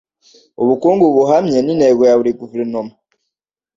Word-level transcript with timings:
Ubukungu 0.61 1.05
buhamye 1.15 1.57
nintego 1.61 2.01
ya 2.09 2.17
buri 2.19 2.31
guverinoma. 2.39 2.93